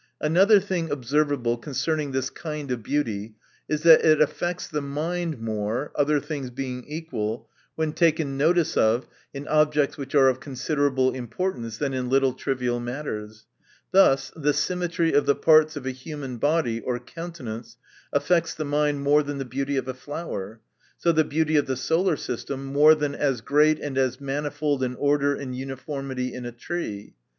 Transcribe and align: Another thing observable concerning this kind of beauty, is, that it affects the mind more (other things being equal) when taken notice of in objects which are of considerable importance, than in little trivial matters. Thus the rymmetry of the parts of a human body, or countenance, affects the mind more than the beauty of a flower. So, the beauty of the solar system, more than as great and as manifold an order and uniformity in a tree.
Another 0.19 0.59
thing 0.59 0.89
observable 0.89 1.57
concerning 1.57 2.11
this 2.11 2.31
kind 2.31 2.71
of 2.71 2.81
beauty, 2.81 3.35
is, 3.69 3.83
that 3.83 4.03
it 4.03 4.19
affects 4.19 4.67
the 4.67 4.81
mind 4.81 5.39
more 5.39 5.91
(other 5.93 6.19
things 6.19 6.49
being 6.49 6.83
equal) 6.87 7.47
when 7.75 7.93
taken 7.93 8.35
notice 8.35 8.75
of 8.75 9.05
in 9.31 9.47
objects 9.47 9.99
which 9.99 10.15
are 10.15 10.27
of 10.27 10.39
considerable 10.39 11.13
importance, 11.13 11.77
than 11.77 11.93
in 11.93 12.09
little 12.09 12.33
trivial 12.33 12.79
matters. 12.79 13.45
Thus 13.91 14.31
the 14.35 14.53
rymmetry 14.67 15.13
of 15.13 15.27
the 15.27 15.35
parts 15.35 15.75
of 15.75 15.85
a 15.85 15.91
human 15.91 16.37
body, 16.37 16.79
or 16.79 16.97
countenance, 16.97 17.77
affects 18.11 18.55
the 18.55 18.65
mind 18.65 19.01
more 19.03 19.21
than 19.21 19.37
the 19.37 19.45
beauty 19.45 19.77
of 19.77 19.87
a 19.87 19.93
flower. 19.93 20.61
So, 20.97 21.11
the 21.11 21.23
beauty 21.23 21.57
of 21.57 21.67
the 21.67 21.77
solar 21.77 22.17
system, 22.17 22.65
more 22.65 22.95
than 22.95 23.13
as 23.13 23.41
great 23.41 23.77
and 23.79 23.95
as 23.99 24.19
manifold 24.19 24.81
an 24.81 24.95
order 24.95 25.35
and 25.35 25.55
uniformity 25.55 26.33
in 26.33 26.47
a 26.47 26.51
tree. 26.51 27.13